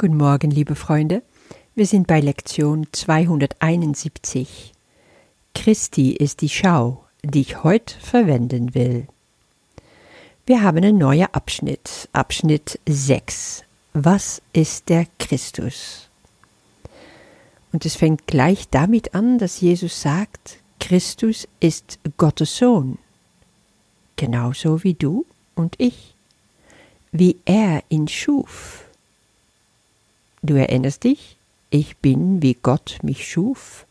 [0.00, 1.22] Guten Morgen, liebe Freunde.
[1.74, 4.72] Wir sind bei Lektion 271.
[5.54, 9.06] Christi ist die Schau, die ich heute verwenden will.
[10.46, 13.64] Wir haben einen neuen Abschnitt, Abschnitt 6.
[13.92, 16.08] Was ist der Christus?
[17.70, 22.96] Und es fängt gleich damit an, dass Jesus sagt, Christus ist Gottes Sohn,
[24.16, 26.14] genauso wie du und ich,
[27.12, 28.86] wie er ihn schuf.
[30.42, 31.36] Du erinnerst dich,
[31.70, 33.86] ich bin, wie Gott mich schuf.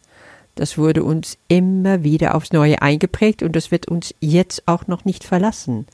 [0.55, 5.05] Das wurde uns immer wieder aufs Neue eingeprägt und das wird uns jetzt auch noch
[5.05, 5.87] nicht verlassen.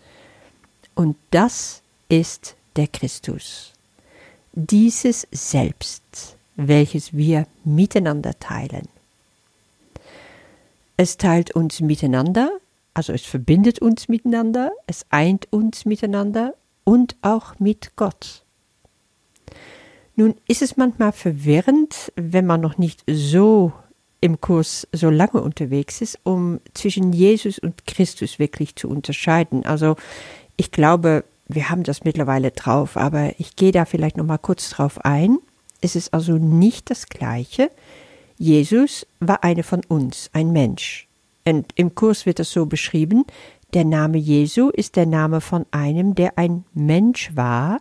[0.95, 3.73] Und das ist der Christus.
[4.53, 6.03] Dieses Selbst,
[6.55, 8.87] welches wir miteinander teilen.
[10.97, 12.49] Es teilt uns miteinander,
[12.93, 16.53] also es verbindet uns miteinander, es eint uns miteinander
[16.85, 18.44] und auch mit Gott.
[20.15, 23.73] Nun ist es manchmal verwirrend, wenn man noch nicht so
[24.21, 29.65] im Kurs so lange unterwegs ist, um zwischen Jesus und Christus wirklich zu unterscheiden.
[29.65, 29.97] Also
[30.57, 34.69] ich glaube, wir haben das mittlerweile drauf, aber ich gehe da vielleicht noch mal kurz
[34.69, 35.37] drauf ein.
[35.81, 37.69] Es ist also nicht das Gleiche.
[38.37, 41.07] Jesus war eine von uns, ein Mensch.
[41.45, 43.25] Und im Kurs wird das so beschrieben,
[43.73, 47.79] der Name Jesu ist der Name von einem, der ein Mensch war,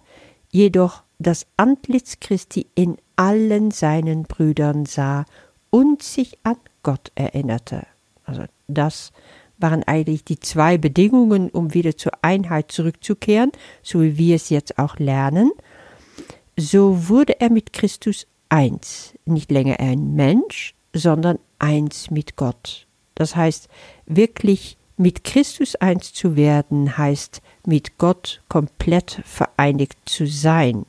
[0.51, 5.25] jedoch das Antlitz Christi in allen seinen Brüdern sah
[5.71, 7.87] und sich an Gott erinnerte.
[8.25, 9.13] Also das
[9.59, 14.79] waren eigentlich die zwei Bedingungen, um wieder zur Einheit zurückzukehren, so wie wir es jetzt
[14.79, 15.53] auch lernen.
[16.57, 22.87] So wurde er mit Christus eins, nicht länger ein Mensch, sondern eins mit Gott.
[23.15, 23.69] Das heißt,
[24.07, 30.87] wirklich mit Christus eins zu werden, heißt mit Gott komplett vereinigt zu sein.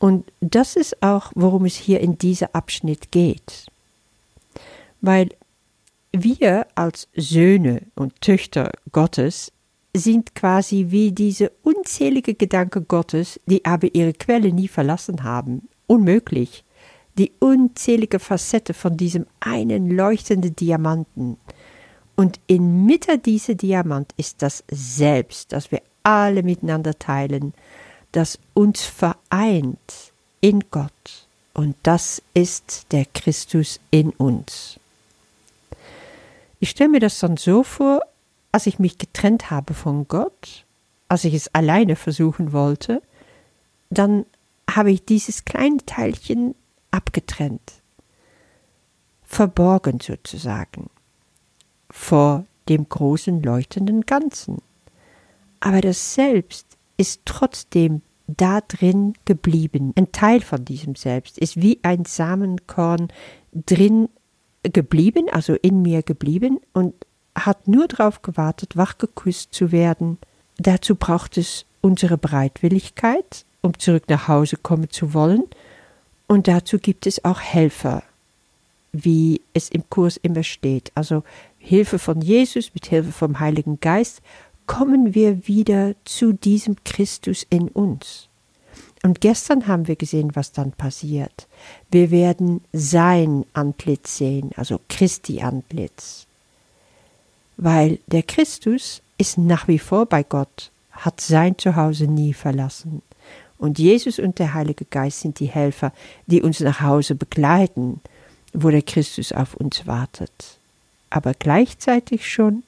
[0.00, 3.66] Und das ist auch, worum es hier in diesem Abschnitt geht.
[5.02, 5.28] Weil
[6.10, 9.52] wir als Söhne und Töchter Gottes
[9.94, 15.68] sind quasi wie diese unzählige Gedanken Gottes, die aber ihre Quelle nie verlassen haben.
[15.86, 16.64] Unmöglich.
[17.18, 21.36] Die unzählige Facette von diesem einen leuchtenden Diamanten.
[22.16, 27.52] Und inmitten dieser Diamant ist das Selbst, das wir alle miteinander teilen,
[28.12, 31.26] das uns vereint in Gott.
[31.54, 34.78] Und das ist der Christus in uns.
[36.60, 38.02] Ich stelle mir das dann so vor,
[38.52, 40.64] als ich mich getrennt habe von Gott,
[41.08, 43.02] als ich es alleine versuchen wollte,
[43.90, 44.26] dann
[44.68, 46.54] habe ich dieses kleine Teilchen
[46.90, 47.72] abgetrennt,
[49.24, 50.90] verborgen sozusagen,
[51.90, 54.62] vor dem großen leuchtenden Ganzen.
[55.60, 56.66] Aber das Selbst
[57.00, 59.94] ist trotzdem da drin geblieben.
[59.96, 63.08] Ein Teil von diesem Selbst ist wie ein Samenkorn
[63.54, 64.10] drin
[64.62, 66.94] geblieben, also in mir geblieben und
[67.34, 70.18] hat nur darauf gewartet, wachgeküsst zu werden.
[70.58, 75.44] Dazu braucht es unsere Bereitwilligkeit, um zurück nach Hause kommen zu wollen.
[76.26, 78.02] Und dazu gibt es auch Helfer,
[78.92, 80.92] wie es im Kurs immer steht.
[80.94, 81.24] Also
[81.56, 84.20] Hilfe von Jesus mit Hilfe vom Heiligen Geist
[84.70, 88.28] kommen wir wieder zu diesem Christus in uns.
[89.02, 91.48] Und gestern haben wir gesehen, was dann passiert.
[91.90, 96.24] Wir werden sein Antlitz sehen, also Christi Antlitz.
[97.56, 103.02] Weil der Christus ist nach wie vor bei Gott, hat sein Zuhause nie verlassen.
[103.58, 105.92] Und Jesus und der Heilige Geist sind die Helfer,
[106.28, 108.00] die uns nach Hause begleiten,
[108.52, 110.58] wo der Christus auf uns wartet,
[111.10, 112.62] aber gleichzeitig schon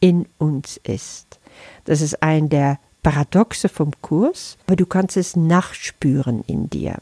[0.00, 1.38] in uns ist.
[1.84, 6.98] Das ist ein der Paradoxe vom Kurs, aber du kannst es nachspüren in dir.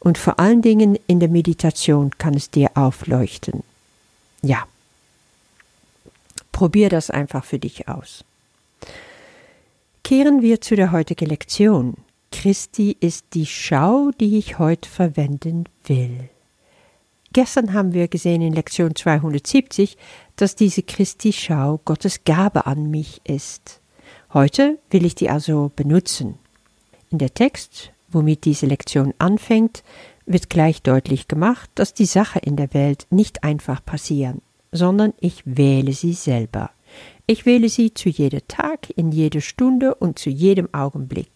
[0.00, 3.62] Und vor allen Dingen in der Meditation kann es dir aufleuchten.
[4.42, 4.66] Ja.
[6.50, 8.24] Probier das einfach für dich aus.
[10.02, 11.96] Kehren wir zu der heutigen Lektion.
[12.32, 16.28] Christi ist die Schau, die ich heute verwenden will.
[17.32, 19.96] Gestern haben wir gesehen in Lektion 270,
[20.36, 23.80] dass diese Christi-Schau Gottes Gabe an mich ist.
[24.34, 26.34] Heute will ich die also benutzen.
[27.10, 29.82] In der Text, womit diese Lektion anfängt,
[30.26, 35.42] wird gleich deutlich gemacht, dass die Sache in der Welt nicht einfach passieren, sondern ich
[35.46, 36.70] wähle sie selber.
[37.26, 41.30] Ich wähle sie zu jedem Tag, in jeder Stunde und zu jedem Augenblick.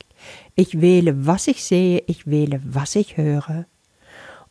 [0.56, 3.64] Ich wähle, was ich sehe, ich wähle, was ich höre,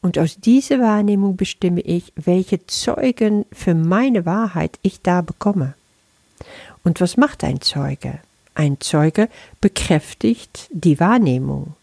[0.06, 5.74] und aus dieser Wahrnehmung bestimme ich, welche Zeugen für meine Wahrheit ich da bekomme.
[6.84, 8.20] Und was macht ein Zeuge?
[8.54, 9.30] Ein Zeuge
[9.62, 11.74] bekräftigt die Wahrnehmung.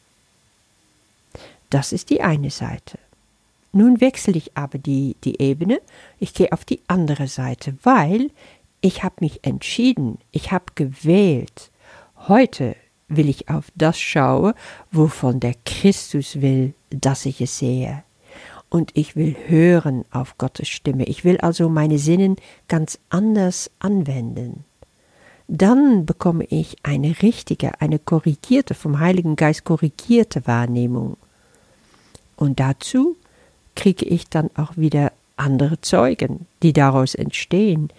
[1.68, 2.96] Das ist die eine Seite.
[3.72, 5.80] Nun wechsle ich aber die, die Ebene,
[6.20, 8.30] ich gehe auf die andere Seite, weil
[8.82, 11.72] ich habe mich entschieden, ich habe gewählt.
[12.28, 12.76] Heute
[13.08, 14.54] will ich auf das schauen,
[14.92, 18.04] wovon der Christus will, dass ich es sehe.
[18.72, 21.04] Und ich will hören auf Gottes Stimme.
[21.04, 22.36] Ich will also meine Sinnen
[22.68, 24.64] ganz anders anwenden.
[25.46, 31.18] Dann bekomme ich eine richtige, eine korrigierte, vom Heiligen Geist korrigierte Wahrnehmung.
[32.36, 33.16] Und dazu
[33.76, 37.90] kriege ich dann auch wieder andere Zeugen, die daraus entstehen,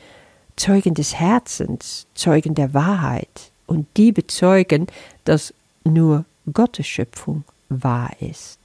[0.56, 4.88] Zeugen des Herzens, Zeugen der Wahrheit, und die bezeugen,
[5.24, 5.54] dass
[5.84, 8.58] nur Gottes Schöpfung wahr ist.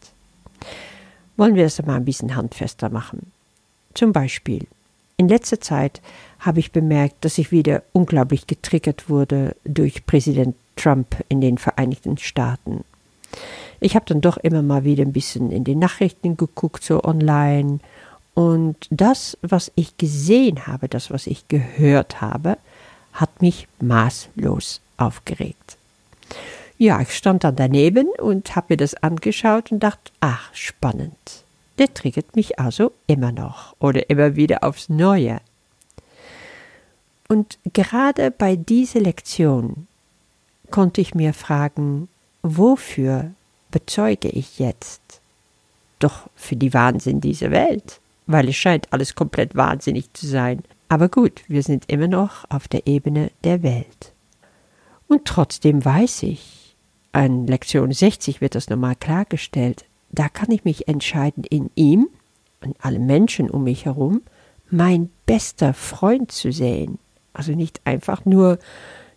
[1.39, 3.31] Wollen wir das mal ein bisschen handfester machen?
[3.95, 4.67] Zum Beispiel,
[5.17, 6.03] in letzter Zeit
[6.41, 12.19] habe ich bemerkt, dass ich wieder unglaublich getriggert wurde durch Präsident Trump in den Vereinigten
[12.19, 12.83] Staaten.
[13.79, 17.79] Ich habe dann doch immer mal wieder ein bisschen in den Nachrichten geguckt, so online.
[18.35, 22.59] Und das, was ich gesehen habe, das, was ich gehört habe,
[23.13, 25.78] hat mich maßlos aufgeregt.
[26.79, 31.45] Ja, ich stand dann daneben und habe mir das angeschaut und dachte, ach, spannend.
[31.79, 35.41] Der triggert mich also immer noch oder immer wieder aufs Neue.
[37.29, 39.89] Und gerade bei dieser Lektion
[40.71, 42.09] konnte ich mir fragen,
[42.43, 43.33] wofür
[43.71, 45.01] bezeuge ich jetzt?
[45.99, 50.63] Doch für die Wahnsinn dieser Welt, weil es scheint alles komplett wahnsinnig zu sein.
[50.89, 54.13] Aber gut, wir sind immer noch auf der Ebene der Welt.
[55.09, 56.68] Und trotzdem weiß ich,
[57.19, 62.09] an Lektion 60 wird das nochmal klargestellt, da kann ich mich entscheiden, in ihm
[62.63, 64.23] und allen Menschen um mich herum
[64.71, 66.99] mein bester Freund zu sehen.
[67.33, 68.59] Also nicht einfach nur,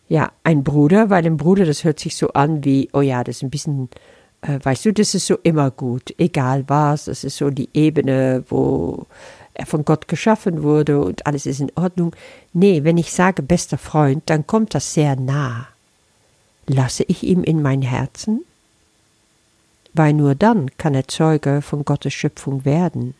[0.10, 3.38] ja, ein Bruder, weil ein Bruder, das hört sich so an wie, oh ja, das
[3.38, 3.90] ist ein bisschen,
[4.42, 8.44] äh, weißt du, das ist so immer gut, egal was, das ist so die Ebene,
[8.50, 9.06] wo
[9.54, 12.16] er von Gott geschaffen wurde und alles ist in Ordnung.
[12.52, 15.68] Nee, wenn ich sage bester Freund, dann kommt das sehr nah.
[16.74, 18.46] Lasse ich ihm in mein Herzen?
[19.94, 23.14] Weil nur dann kann er Zeuge von Gottes Schöpfung werden.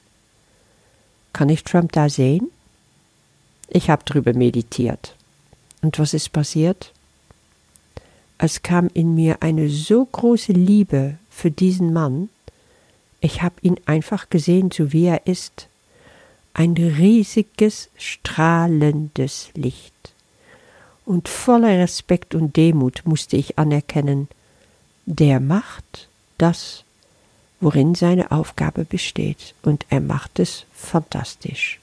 [1.34, 2.50] Kann ich Trump da sehen?
[3.68, 5.18] Ich habe drüber meditiert.
[5.82, 6.94] Und was ist passiert?
[8.38, 12.30] Es kam in mir eine so große Liebe für diesen Mann,
[13.20, 15.68] ich habe ihn einfach gesehen, so wie er ist.
[16.54, 20.01] Ein riesiges, strahlendes Licht
[21.06, 24.28] und voller Respekt und Demut musste ich anerkennen,
[25.06, 26.08] der macht
[26.38, 26.84] das,
[27.60, 31.80] worin seine Aufgabe besteht, und er macht es fantastisch.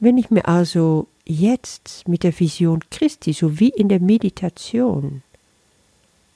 [0.00, 5.22] Wenn ich mir also jetzt mit der Vision Christi sowie in der Meditation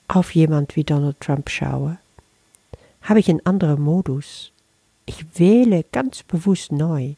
[0.07, 1.97] auf jemand wie Donald Trump schaue,
[3.01, 4.51] habe ich einen anderen Modus.
[5.05, 7.15] Ich wähle ganz bewusst neu,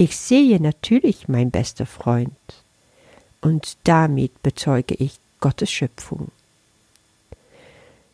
[0.00, 2.32] ich sehe natürlich mein bester Freund,
[3.42, 6.28] und damit bezeuge ich Gottes Schöpfung.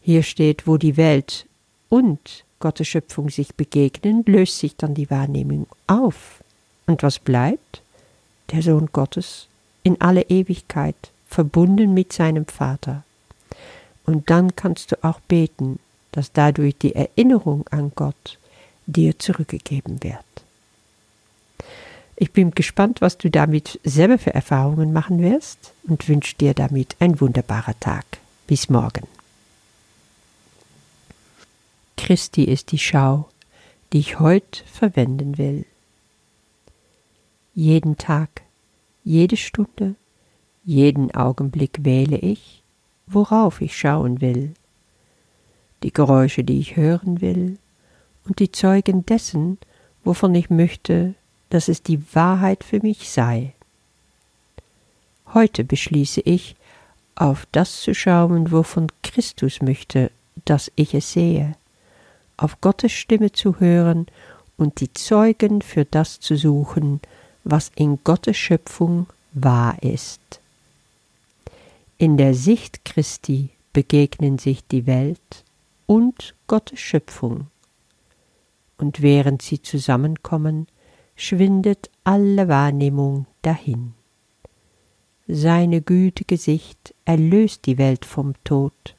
[0.03, 1.47] Hier steht, wo die Welt
[1.89, 6.43] und Gottes Schöpfung sich begegnen, löst sich dann die Wahrnehmung auf.
[6.89, 7.83] Und was bleibt?
[8.51, 9.47] Der Sohn Gottes
[9.85, 10.97] in alle Ewigkeit,
[11.29, 13.05] verbunden mit seinem Vater.
[14.05, 15.79] Und dann kannst du auch beten,
[16.11, 18.39] dass dadurch die Erinnerung an Gott
[18.87, 20.46] dir zurückgegeben wird.
[22.19, 26.97] Ich bin gespannt, was du damit selber für Erfahrungen machen wirst und wünsche dir damit
[26.99, 28.07] ein wunderbarer Tag.
[28.47, 29.07] Bis morgen.
[31.99, 33.29] Christi ist die Schau,
[33.93, 35.67] die ich heute verwenden will.
[37.55, 38.43] Jeden Tag,
[39.05, 39.95] jede Stunde,
[40.65, 42.63] jeden Augenblick wähle ich,
[43.07, 44.55] worauf ich schauen will,
[45.83, 47.59] die Geräusche, die ich hören will,
[48.25, 49.59] und die Zeugen dessen,
[50.03, 51.15] wovon ich möchte,
[51.51, 53.53] dass es die Wahrheit für mich sei.
[55.33, 56.57] Heute beschließe ich,
[57.15, 60.11] auf das zu schauen, wovon Christus möchte,
[60.45, 61.55] dass ich es sehe,
[62.37, 64.07] auf Gottes Stimme zu hören
[64.57, 67.01] und die Zeugen für das zu suchen,
[67.45, 70.21] was in Gottes Schöpfung wahr ist.
[71.99, 75.45] In der Sicht Christi begegnen sich die Welt
[75.87, 77.47] und Gottes Schöpfung,
[78.79, 80.67] und während sie zusammenkommen,
[81.17, 83.95] schwindet alle Wahrnehmung dahin.
[85.27, 88.95] Seine gütige Sicht erlöst die Welt vom Tod,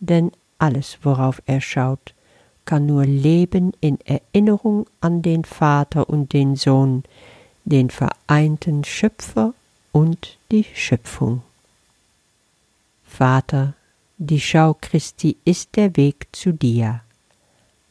[0.00, 2.14] denn alles, worauf er schaut,
[2.64, 7.02] kann nur leben in Erinnerung an den Vater und den Sohn,
[7.64, 9.54] den vereinten Schöpfer
[9.90, 11.42] und die Schöpfung.
[13.04, 13.74] Vater,
[14.18, 17.00] Die Schau Christi ist der Weg zu dir.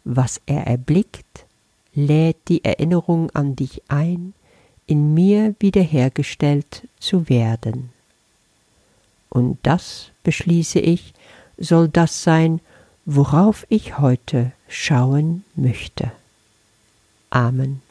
[0.03, 1.45] Was er erblickt,
[1.93, 4.33] lädt die Erinnerung an dich ein,
[4.87, 7.89] in mir wiederhergestellt zu werden.
[9.29, 11.13] Und das, beschließe ich,
[11.57, 12.59] soll das sein,
[13.05, 16.11] worauf ich heute schauen möchte.
[17.29, 17.81] Amen.